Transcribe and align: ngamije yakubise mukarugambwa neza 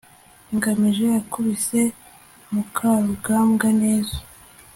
ngamije 0.55 1.05
yakubise 1.15 1.79
mukarugambwa 2.53 3.67
neza 3.81 4.17